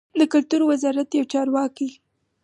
د 0.19 0.21
کلتور 0.33 0.61
وزارت 0.69 1.09
یو 1.13 1.25
چارواکي 1.33 1.89